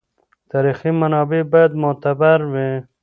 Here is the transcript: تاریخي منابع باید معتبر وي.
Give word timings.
تاریخي 0.51 0.91
منابع 1.01 1.41
باید 1.53 1.71
معتبر 1.81 2.39
وي. 2.51 2.69